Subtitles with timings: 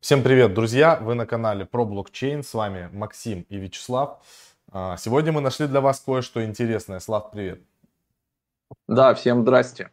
[0.00, 0.96] Всем привет, друзья!
[1.02, 2.44] Вы на канале про блокчейн.
[2.44, 4.24] С вами Максим и Вячеслав.
[4.70, 7.00] А, сегодня мы нашли для вас кое-что интересное.
[7.00, 7.60] Слав, привет!
[8.86, 9.90] Да, всем здрасте.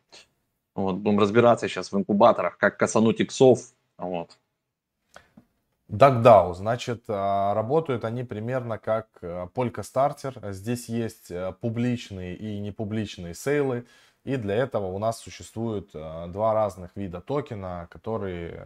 [0.75, 3.59] Вот, будем разбираться сейчас в инкубаторах, как касануть иксов.
[3.97, 4.37] Вот.
[5.89, 10.51] DuckDAO, значит, а, работают они примерно как э, Polka Starter.
[10.51, 11.31] Здесь есть
[11.61, 13.87] публичные и непубличные сейлы.
[14.23, 18.63] И для этого у нас существует э, два разных вида токена, которые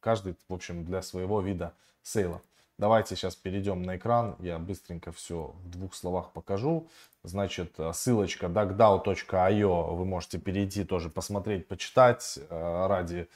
[0.00, 2.42] каждый, в общем, для своего вида сейла.
[2.78, 6.88] Давайте сейчас перейдем на экран, я быстренько все в двух словах покажу.
[7.22, 13.28] Значит, ссылочка duckdao.io, вы можете перейти тоже посмотреть, почитать ради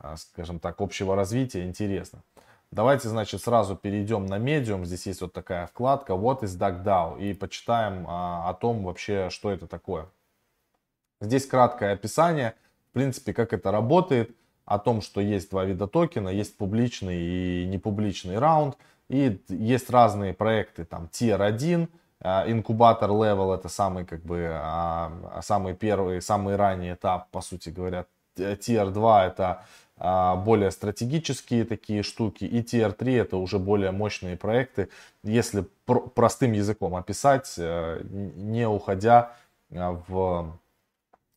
[0.00, 2.22] а, скажем так, общего развития интересно.
[2.70, 4.84] Давайте, значит, сразу перейдем на Medium.
[4.84, 9.66] Здесь есть вот такая вкладка What is DuckDAO и почитаем о том вообще, что это
[9.66, 10.06] такое.
[11.20, 12.54] Здесь краткое описание,
[12.90, 14.36] в принципе, как это работает,
[14.68, 18.76] о том, что есть два вида токена, есть публичный и непубличный раунд,
[19.08, 21.88] и есть разные проекты, там, Tier 1,
[22.20, 27.70] а, инкубатор level, это самый, как бы, а, самый первый, самый ранний этап, по сути
[27.70, 28.04] говоря,
[28.36, 29.64] Tier 2 это
[29.96, 34.90] а, более стратегические такие штуки, и TR3 это уже более мощные проекты,
[35.24, 39.32] если пр простым языком описать, э, не уходя
[39.70, 40.56] в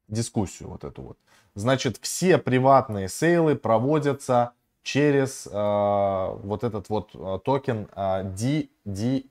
[0.09, 1.17] дискуссию вот эту вот.
[1.55, 7.11] Значит, все приватные сейлы проводятся через э, вот этот вот
[7.43, 9.25] токен э, DDIM.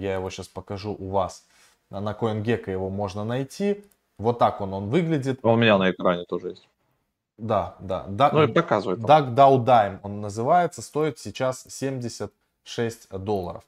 [0.00, 1.44] Я его сейчас покажу у вас.
[1.90, 3.84] На CoinGecko его можно найти.
[4.18, 5.40] Вот так он, он выглядит.
[5.42, 6.68] Он у меня на экране тоже есть.
[7.38, 8.06] Да, да.
[8.08, 9.00] Duck, ну и показывает.
[9.00, 13.62] Duck Dow Dime он называется, стоит сейчас 76 долларов.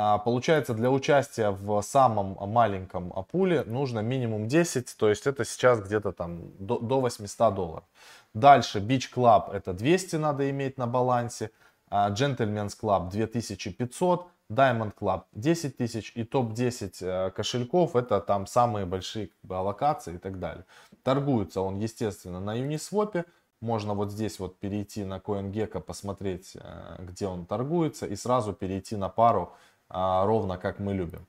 [0.00, 5.80] А, получается, для участия в самом маленьком пуле нужно минимум 10, то есть это сейчас
[5.80, 7.84] где-то там до, до 800 долларов.
[8.32, 11.50] Дальше Beach Club это 200 надо иметь на балансе,
[11.90, 18.86] а, Gentleman's Club 2500, Diamond Club 10 тысяч и топ-10 э, кошельков это там самые
[18.86, 20.64] большие как аллокации и так далее.
[21.02, 23.24] Торгуется он, естественно, на Uniswap.
[23.60, 28.96] Можно вот здесь вот перейти на CoinGecko, посмотреть, э, где он торгуется, и сразу перейти
[28.96, 29.54] на пару,
[29.88, 31.26] ровно как мы любим.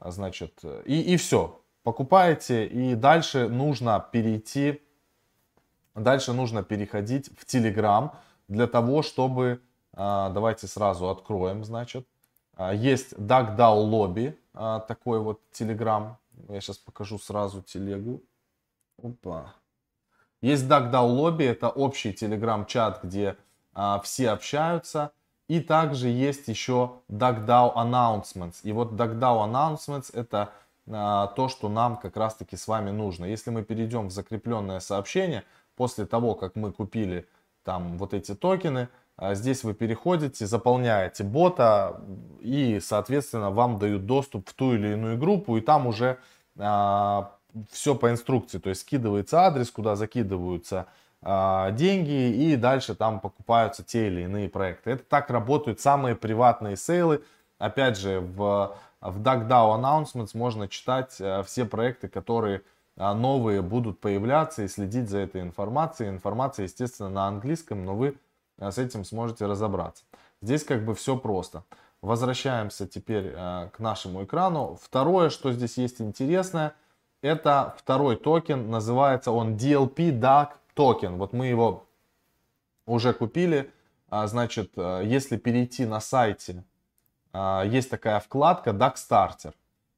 [0.00, 1.60] Значит, и, и все.
[1.82, 4.82] Покупаете, и дальше нужно перейти,
[5.94, 8.10] дальше нужно переходить в Telegram
[8.48, 9.62] для того, чтобы,
[9.94, 12.06] а, давайте сразу откроем, значит,
[12.54, 14.36] а, есть DuckDAO Lobby,
[14.88, 16.16] такой вот Telegram.
[16.48, 18.22] Я сейчас покажу сразу телегу.
[19.02, 19.54] Опа.
[20.42, 23.36] Есть DuckDAO Lobby, это общий телеграм-чат, где
[23.72, 25.12] а, все общаются.
[25.50, 28.58] И также есть еще DuckDAO Announcements.
[28.62, 30.50] И вот DuckDAO Announcements это
[30.88, 33.24] а, то, что нам как раз таки с вами нужно.
[33.24, 35.42] Если мы перейдем в закрепленное сообщение,
[35.74, 37.26] после того, как мы купили
[37.64, 42.00] там вот эти токены, а, здесь вы переходите, заполняете бота
[42.38, 46.20] и, соответственно, вам дают доступ в ту или иную группу, и там уже
[46.60, 47.36] а,
[47.72, 50.86] все по инструкции, то есть скидывается адрес, куда закидываются
[51.22, 54.92] деньги и дальше там покупаются те или иные проекты.
[54.92, 57.22] Это так работают самые приватные сейлы.
[57.58, 62.62] Опять же, в, в DuckDAO Announcements можно читать э, все проекты, которые
[62.96, 66.08] э, новые будут появляться и следить за этой информацией.
[66.08, 68.16] Информация, естественно, на английском, но вы
[68.58, 70.04] э, с этим сможете разобраться.
[70.40, 71.64] Здесь как бы все просто.
[72.00, 74.78] Возвращаемся теперь к нашему экрану.
[74.82, 76.72] Второе, что здесь есть интересное–
[77.22, 80.48] это второй токен, называется он DLP Duck
[80.80, 81.18] токен.
[81.18, 81.86] Вот мы его
[82.86, 83.70] уже купили.
[84.08, 86.64] А, значит, э, если перейти на сайте,
[87.34, 89.52] а, есть такая вкладка Duck Starter.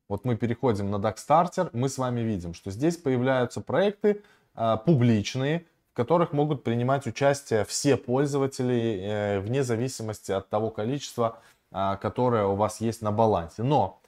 [0.09, 4.25] Вот мы переходим на Duck Starter, мы с вами видим, что здесь появляются проекты
[4.57, 11.39] а, публичные, в которых могут принимать участие все пользователи, э, вне зависимости от того количества,
[11.71, 13.63] которое у вас есть на балансе.
[13.63, 13.99] Но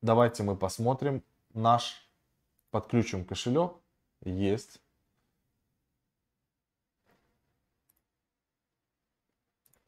[0.00, 1.24] давайте мы посмотрим,
[1.54, 2.08] наш
[2.70, 3.72] подключим кошелек.
[4.24, 4.80] Есть.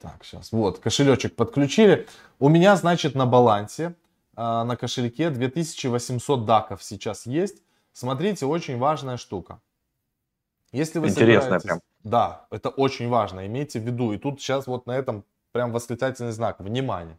[0.03, 0.51] Так, сейчас.
[0.51, 2.09] Вот, кошелечек подключили.
[2.41, 3.95] У меня, значит, на балансе,
[4.37, 7.63] э, на кошельке 2800 даков сейчас есть.
[7.93, 9.61] Смотрите, очень важная штука.
[10.73, 11.81] Если вы Интересно прям.
[12.03, 14.13] Да, это очень важно, имейте в виду.
[14.13, 16.59] И тут сейчас вот на этом прям восклицательный знак.
[16.59, 17.17] Внимание.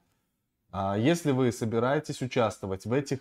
[0.71, 3.19] А, если вы собираетесь участвовать в этих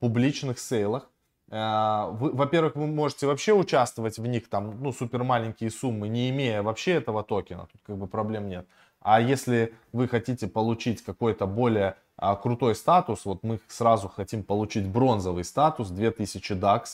[0.00, 1.08] публичных сейлах.
[1.50, 6.62] Вы, во-первых, вы можете вообще участвовать в них, там, ну, супер маленькие суммы, не имея
[6.62, 8.66] вообще этого токена, тут как бы проблем нет.
[9.04, 14.88] А если вы хотите получить какой-то более а, крутой статус, вот мы сразу хотим получить
[14.88, 16.84] бронзовый статус, 2000 DAX,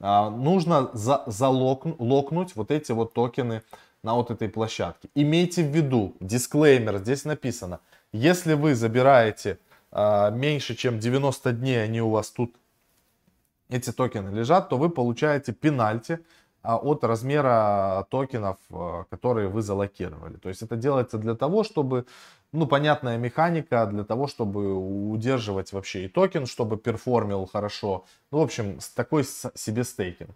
[0.00, 3.62] а, нужно за, залокнуть вот эти вот токены
[4.02, 5.10] на вот этой площадке.
[5.14, 7.80] Имейте в виду, дисклеймер, здесь написано,
[8.10, 9.58] если вы забираете
[9.92, 12.54] э, меньше, чем 90 дней, они у вас тут,
[13.68, 16.20] эти токены лежат, то вы получаете пенальти а,
[16.62, 20.36] от размера токенов, э, которые вы залокировали.
[20.36, 22.06] То есть это делается для того, чтобы,
[22.52, 24.74] ну, понятная механика, для того, чтобы
[25.10, 28.04] удерживать вообще и токен, чтобы перформил хорошо.
[28.30, 30.30] Ну, в общем, такой себе стейкинг.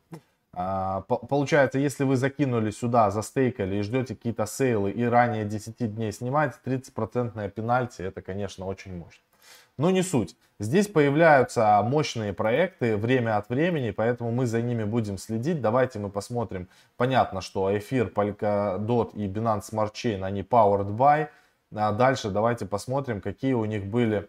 [0.57, 6.13] А, получается, если вы закинули сюда, застейкали и ждете какие-то сейлы и ранее 10 дней
[6.13, 9.24] снимаете, 30% пенальти, это, конечно, очень мощно.
[9.77, 10.37] Но не суть.
[10.61, 15.61] Здесь появляются мощные проекты время от времени, поэтому мы за ними будем следить.
[15.61, 16.69] Давайте мы посмотрим.
[16.97, 21.29] Понятно, что эфир, Polkadot и Binance Smart Chain, они powered by.
[21.75, 24.29] А дальше давайте посмотрим, какие у них были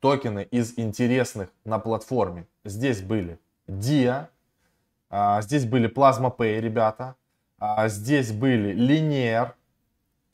[0.00, 2.46] токены из интересных на платформе.
[2.64, 3.38] Здесь были
[3.68, 4.26] DIA,
[5.10, 7.14] а, здесь были Plasma Pay, ребята.
[7.58, 9.52] А, здесь были Linear.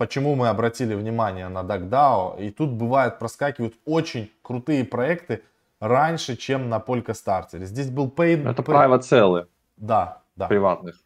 [0.01, 2.43] Почему мы обратили внимание на DuckDAO?
[2.43, 5.43] И тут бывает проскакивают очень крутые проекты
[5.79, 7.67] раньше, чем на Polka Starter.
[7.67, 8.49] Здесь был Paid...
[8.49, 9.47] Это private целые.
[9.77, 10.47] Да, да.
[10.47, 10.97] Приватных.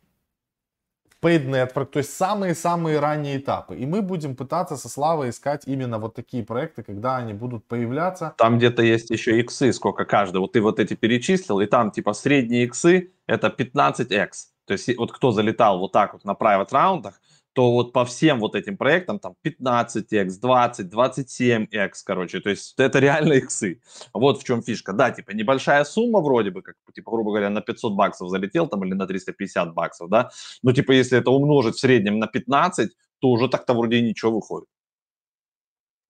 [1.20, 3.74] Paid Network, то есть самые-самые ранние этапы.
[3.74, 8.34] И мы будем пытаться со Славой искать именно вот такие проекты, когда они будут появляться.
[8.38, 10.36] Там где-то есть еще иксы, сколько каждый.
[10.38, 14.30] Вот ты вот эти перечислил, и там типа средние иксы это 15x.
[14.66, 17.14] То есть вот кто залетал вот так вот на private раундах,
[17.54, 22.98] то вот по всем вот этим проектам там 15x, 20, 27x, короче, то есть это
[22.98, 23.80] реально иксы.
[24.12, 24.92] Вот в чем фишка.
[24.92, 28.84] Да, типа небольшая сумма вроде бы, как, типа, грубо говоря, на 500 баксов залетел там
[28.84, 30.30] или на 350 баксов, да,
[30.62, 32.90] но типа если это умножить в среднем на 15,
[33.20, 34.68] то уже так-то вроде ничего выходит.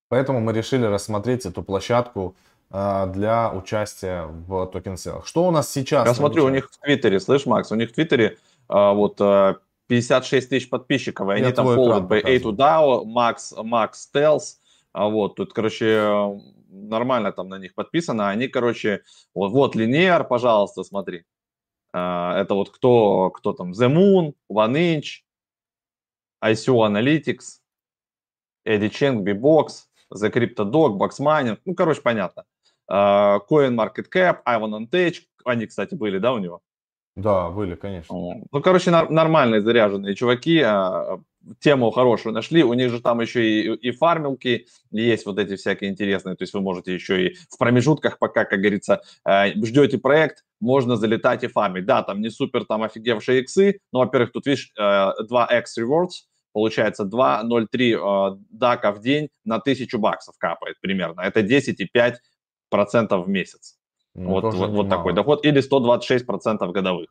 [0.09, 2.37] Поэтому мы решили рассмотреть эту площадку
[2.71, 5.27] э, для участия в токен селах.
[5.27, 6.07] Что у нас сейчас?
[6.07, 8.39] Я смотрю, у них в Твиттере, слышь, Макс, у них в Твиттере
[8.71, 14.57] э, вот э, 56 тысяч подписчиков, и они там by A2 DAO, Max, Max Tells,
[14.93, 19.03] а вот, тут, короче, нормально там на них подписано, они, короче,
[19.35, 21.25] вот, вот Linear, пожалуйста, смотри,
[21.93, 25.23] а, это вот кто, кто там, The Moon, One Inch,
[26.43, 27.61] ICO Analytics,
[28.67, 32.45] Eddie Cheng, B-Box, The Crypto Dog, Box Mining, ну, короче, понятно.
[32.87, 36.63] А, Coin Market Cap, Ivan Tech, они, кстати, были, да, у него?
[37.17, 38.17] Да, были, конечно.
[38.51, 41.21] Ну, короче, нормальные заряженные чуваки, а,
[41.61, 42.65] тему хорошую нашли.
[42.65, 46.35] У них же там еще и, и фармилки есть вот эти всякие интересные.
[46.35, 50.97] То есть вы можете еще и в промежутках, пока, как говорится, э, ждете проект, можно
[50.97, 51.87] залетать и фармить.
[51.87, 57.05] Да, там не супер там офигевшие иксы, но, во-первых, тут, видишь, 2x э, rewards, получается
[57.05, 61.21] 2.03 э, дака в день на 1000 баксов капает примерно.
[61.21, 63.77] Это 10,5% в месяц.
[64.15, 65.45] Ну, вот, вот, вот такой доход.
[65.45, 67.09] Или 126% годовых.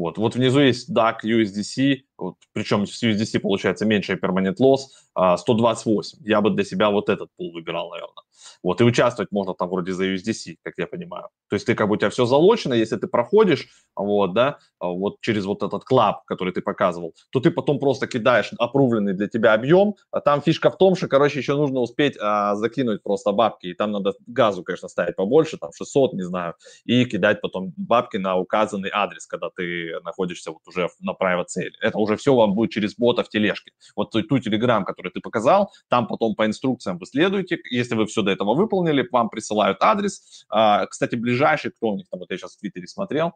[0.00, 4.88] Вот, вот внизу есть DAC USDC, вот, причем с USDC получается меньше permanent loss,
[5.36, 6.18] 128.
[6.18, 8.24] А, Я бы для себя вот этот пул выбирал, наверное.
[8.62, 11.28] Вот, и участвовать можно там вроде за USDC, как я понимаю.
[11.48, 14.88] То есть ты как бы у тебя все залочено, если ты проходишь, вот, да, а,
[14.88, 19.28] вот через вот этот клаб, который ты показывал, то ты потом просто кидаешь опрувленный для
[19.28, 23.32] тебя объем, а там фишка в том, что, короче, еще нужно успеть а, закинуть просто
[23.32, 26.54] бабки, и там надо газу, конечно, ставить побольше, там 600, не знаю,
[26.86, 31.72] и кидать потом бабки на указанный адрес, когда ты находишься вот уже на private цели.
[31.80, 33.72] Это уже все вам будет через бота в тележке.
[33.96, 38.06] Вот ту, ту телеграм, который ты показал, там потом по инструкциям вы следуете, если вы
[38.06, 40.46] все до этого выполнили, вам присылают адрес.
[40.48, 43.32] А, кстати, ближайший, кто у них там, вот я сейчас в Твиттере смотрел,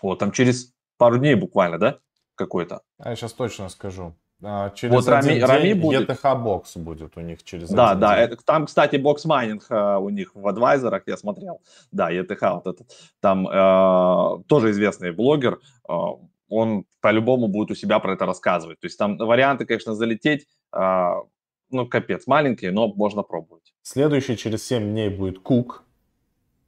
[0.00, 1.98] вот там через пару дней буквально, да,
[2.34, 2.82] какой-то.
[2.98, 4.14] А я сейчас точно скажу.
[4.44, 6.10] А, через вот Рами, день Рами будет...
[6.10, 8.24] ETH Box будет у них через Да, да, день.
[8.24, 11.60] это, там, кстати, Boxmining э, у них в адвайзерах, я смотрел.
[11.92, 12.86] Да, ETH вот этот.
[13.20, 16.18] Там э, тоже известный блогер, э,
[16.48, 18.80] он по-любому будет у себя про это рассказывать.
[18.80, 23.72] То есть там варианты, конечно, залететь, ну, капец, маленькие, но можно пробовать.
[23.80, 25.82] Следующий через 7 дней будет Cook,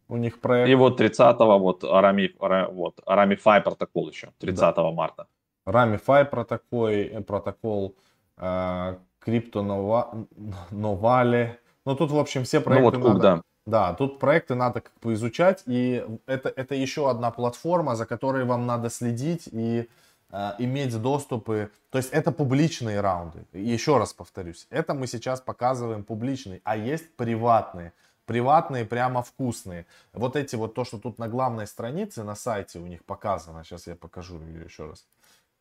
[0.09, 0.71] у них проект.
[0.71, 2.31] И вот 30-го вот Arami,
[2.73, 4.90] вот, Aramify протокол еще, 30 да.
[4.90, 5.26] марта.
[5.64, 7.94] Протокол, э, протокол
[9.21, 9.62] Крипто
[10.71, 11.59] Новале.
[11.87, 13.21] Ну, тут, в общем, все проекты ну, вот, надо...
[13.21, 13.42] да.
[13.66, 18.44] Да, тут проекты надо как бы изучать, и это, это еще одна платформа, за которой
[18.44, 19.88] вам надо следить и
[20.30, 21.71] э, иметь доступы.
[21.90, 23.47] То есть это публичные раунды.
[23.54, 27.92] Еще раз повторюсь, это мы сейчас показываем публичные, а есть приватные
[28.26, 29.85] приватные, прямо вкусные.
[30.12, 33.87] Вот эти вот, то, что тут на главной странице, на сайте у них показано, сейчас
[33.87, 35.04] я покажу еще раз.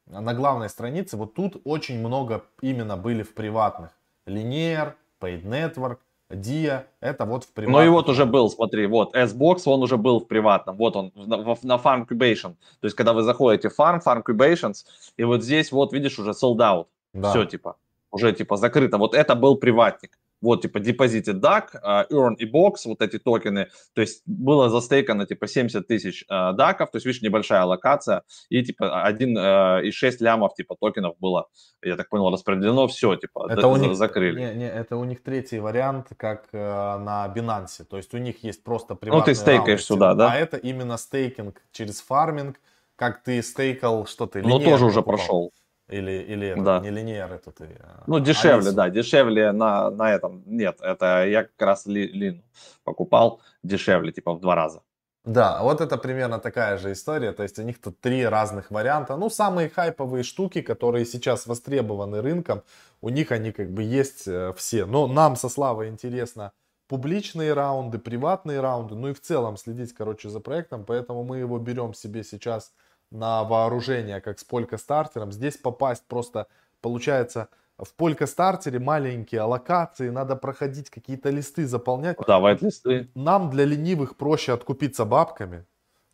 [0.08, 3.92] На главной странице, вот тут очень много именно были в приватных.
[4.28, 5.98] Linear, Paid Network,
[6.30, 7.82] Dia, это вот в приватном.
[7.82, 11.12] Ну и вот уже был, смотри, вот S-Box, он уже был в приватном, вот он
[11.16, 12.56] на, на Farm Cubation.
[12.80, 14.86] То есть, когда вы заходите в Farm, Farm Cubations,
[15.18, 16.88] и вот здесь вот, видишь, уже sold out.
[17.14, 17.30] Да.
[17.30, 17.76] Все, типа,
[18.12, 18.98] уже, типа, закрыто.
[18.98, 23.70] Вот это был приватник вот, типа, депозиты DAC, а, Earn и Box, вот эти токены,
[23.94, 29.08] то есть было застейкано, типа, 70 тысяч DAC, то есть, видишь, небольшая локация, и, типа,
[29.08, 31.48] 1,6 лямов, типа, токенов было,
[31.82, 34.40] я так понял, распределено, все, типа, это у них, закрыли.
[34.40, 38.44] Не, не, это у них третий вариант, как э, на Binance, то есть у них
[38.44, 40.32] есть просто приватный Ну, ты стейкаешь сюда, да?
[40.32, 42.60] А это именно стейкинг через фарминг,
[42.98, 45.52] как ты стейкал, что ты Ну, тоже уже прошел.
[45.90, 46.80] Или, или это, да.
[46.80, 47.78] не линейр это ты?
[47.82, 48.76] А ну, дешевле, Алису.
[48.76, 50.44] да, дешевле на, на этом.
[50.46, 52.42] Нет, это я как раз ли, Лину
[52.84, 54.82] покупал дешевле, типа в два раза.
[55.26, 57.32] Да, вот это примерно такая же история.
[57.32, 59.16] То есть у них тут три разных варианта.
[59.16, 62.64] Ну, самые хайповые штуки, которые сейчас востребованы рынком,
[63.02, 64.86] у них они как бы есть э, все.
[64.86, 66.52] Но нам со Славой интересно
[66.88, 70.84] публичные раунды, приватные раунды, ну и в целом следить, короче, за проектом.
[70.86, 72.74] Поэтому мы его берем себе сейчас
[73.14, 75.32] на вооружение, как с полька стартером.
[75.32, 76.48] Здесь попасть просто
[76.82, 82.18] получается в полька стартере маленькие аллокации, надо проходить какие-то листы, заполнять.
[82.18, 83.10] Давать листы.
[83.16, 85.66] Нам для ленивых проще откупиться бабками,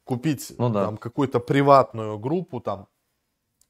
[0.03, 0.85] купить ну, да.
[0.85, 2.87] там какую-то приватную группу, там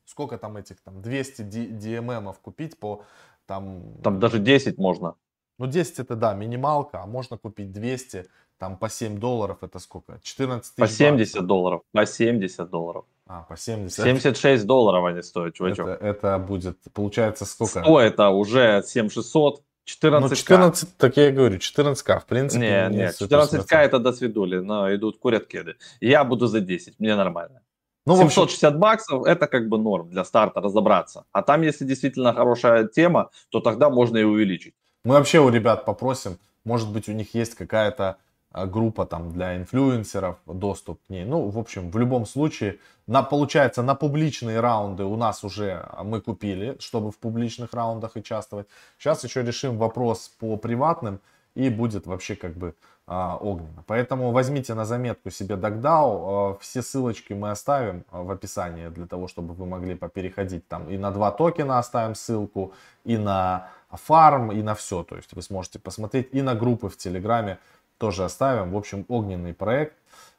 [0.06, 3.04] сколько там этих, там 200 DMM купить по
[3.46, 3.96] там...
[4.04, 5.16] Там даже 10 можно.
[5.58, 10.20] Ну 10 это да, минималка, а можно купить 200, там по 7 долларов это сколько?
[10.22, 11.48] 14 тысяч По 70 баксов.
[11.48, 13.06] долларов, по 70 долларов.
[13.32, 14.04] А, по 70.
[14.04, 15.88] 76 долларов они стоят, чувачок.
[15.88, 17.84] Это, это будет, получается, сколько?
[17.84, 22.88] 100 это уже 7600, 14 Ну, 14, так я и говорю, 14к, в принципе.
[22.90, 25.76] Не, не, 14к это до свидули, но идут курят кеды.
[26.02, 27.62] Я буду за 10, мне нормально.
[28.08, 28.80] Ну, 760 общем...
[28.80, 31.26] баксов это как бы норм для старта разобраться.
[31.32, 34.74] А там, если действительно хорошая тема, то тогда можно и увеличить.
[35.04, 38.18] Мы вообще у ребят попросим, может быть, у них есть какая-то
[38.54, 41.26] группа там для инфлюенсеров, доступ к ней.
[41.26, 46.22] Ну, в общем, в любом случае, на, получается, на публичные раунды у нас уже мы
[46.22, 48.68] купили, чтобы в публичных раундах участвовать.
[48.98, 51.20] Сейчас еще решим вопрос по приватным
[51.56, 52.76] и будет вообще как бы
[53.12, 53.84] а, огненно.
[53.88, 56.54] Поэтому возьмите на заметку себе Дагдау.
[56.54, 60.88] А, все ссылочки мы оставим а, в описании для того, чтобы вы могли попереходить там
[60.90, 62.74] и на два токена оставим ссылку,
[63.06, 65.04] и на фарм, и на все.
[65.04, 67.58] То есть вы сможете посмотреть и на группы в Телеграме
[68.00, 68.72] тоже оставим.
[68.72, 69.96] В общем, огненный проект.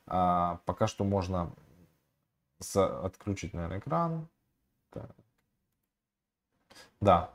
[0.06, 1.52] А, пока что можно
[2.58, 4.26] с, отключить, наверное, экран.
[4.90, 5.10] Так.
[7.00, 7.30] Да.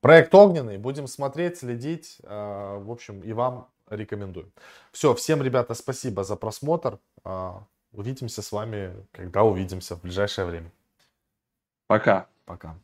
[0.00, 0.78] Проект огненный.
[0.78, 2.18] Будем смотреть, следить.
[2.24, 4.50] А, в общем, и вам рекомендую.
[4.90, 6.98] Все, всем, ребята, спасибо за просмотр.
[7.22, 10.72] А, увидимся с вами, когда увидимся в ближайшее время.
[11.86, 12.26] Пока.
[12.44, 12.76] Пока.